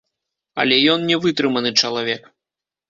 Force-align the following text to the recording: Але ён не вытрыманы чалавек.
Але 0.63 0.79
ён 0.95 1.05
не 1.11 1.21
вытрыманы 1.27 1.77
чалавек. 1.85 2.21